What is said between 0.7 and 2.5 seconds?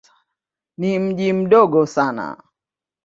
Ni mji mdogo sana.